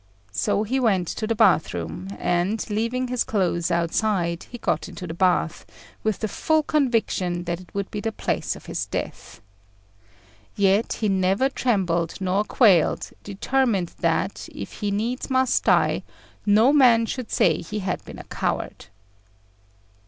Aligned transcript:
So 0.31 0.63
he 0.63 0.79
went 0.79 1.07
to 1.09 1.27
the 1.27 1.35
bath 1.35 1.75
room, 1.75 2.07
and, 2.17 2.67
leaving 2.71 3.09
his 3.09 3.23
clothes 3.23 3.69
outside, 3.69 4.47
he 4.49 4.57
got 4.57 4.89
into 4.89 5.05
the 5.05 5.13
bath, 5.13 5.63
with 6.01 6.17
the 6.21 6.27
full 6.27 6.63
conviction 6.63 7.43
that 7.43 7.61
it 7.61 7.75
would 7.75 7.91
be 7.91 7.99
the 7.99 8.11
place 8.11 8.55
of 8.55 8.65
his 8.65 8.87
death. 8.87 9.41
Yet 10.55 10.93
he 10.93 11.07
never 11.07 11.49
trembled 11.49 12.15
nor 12.19 12.43
quailed, 12.43 13.11
determined 13.23 13.89
that, 13.99 14.49
if 14.51 14.79
he 14.79 14.89
needs 14.89 15.29
must 15.29 15.65
die, 15.65 16.01
no 16.47 16.73
man 16.73 17.05
should 17.05 17.29
say 17.29 17.61
he 17.61 17.77
had 17.77 18.03
been 18.03 18.17
a 18.17 18.23
coward. 18.23 18.87